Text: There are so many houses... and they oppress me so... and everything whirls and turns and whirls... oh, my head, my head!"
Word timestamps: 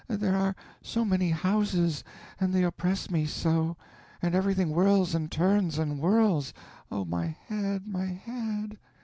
There 0.07 0.33
are 0.35 0.55
so 0.81 1.05
many 1.05 1.29
houses... 1.29 2.03
and 2.39 2.51
they 2.55 2.63
oppress 2.63 3.11
me 3.11 3.27
so... 3.27 3.77
and 4.19 4.33
everything 4.33 4.69
whirls 4.71 5.13
and 5.13 5.31
turns 5.31 5.77
and 5.77 5.99
whirls... 5.99 6.55
oh, 6.91 7.05
my 7.05 7.27
head, 7.27 7.87
my 7.87 8.07
head!" 8.07 8.79